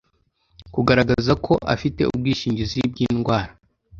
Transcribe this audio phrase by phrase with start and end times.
[0.73, 3.51] kugaragaza ko afite ubwishingizi bw indwara